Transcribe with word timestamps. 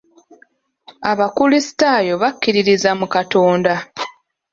Abakulisito 1.11 1.91
bakkiririza 2.21 2.89
mu 2.99 3.07
Katonda. 3.13 3.73